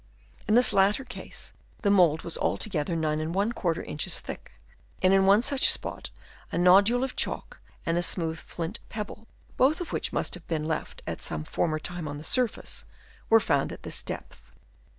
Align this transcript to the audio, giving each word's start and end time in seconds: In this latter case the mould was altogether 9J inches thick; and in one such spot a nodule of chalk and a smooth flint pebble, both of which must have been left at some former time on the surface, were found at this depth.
In 0.47 0.55
this 0.55 0.73
latter 0.73 1.05
case 1.05 1.53
the 1.83 1.91
mould 1.91 2.23
was 2.23 2.35
altogether 2.35 2.95
9J 2.95 3.85
inches 3.85 4.19
thick; 4.19 4.53
and 4.99 5.13
in 5.13 5.27
one 5.27 5.43
such 5.43 5.69
spot 5.71 6.09
a 6.51 6.57
nodule 6.57 7.03
of 7.03 7.15
chalk 7.15 7.59
and 7.85 7.99
a 7.99 8.01
smooth 8.01 8.39
flint 8.39 8.79
pebble, 8.89 9.27
both 9.57 9.79
of 9.79 9.93
which 9.93 10.11
must 10.11 10.33
have 10.33 10.47
been 10.47 10.63
left 10.63 11.03
at 11.05 11.21
some 11.21 11.43
former 11.43 11.77
time 11.77 12.07
on 12.07 12.17
the 12.17 12.23
surface, 12.23 12.83
were 13.29 13.39
found 13.39 13.71
at 13.71 13.83
this 13.83 14.01
depth. 14.01 14.41